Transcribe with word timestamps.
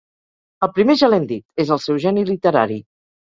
El 0.67 0.71
primer 0.77 0.95
ja 1.01 1.09
l’hem 1.11 1.27
dit: 1.33 1.45
és 1.65 1.71
el 1.77 1.83
seu 1.85 2.01
geni 2.05 2.23
literari. 2.33 2.81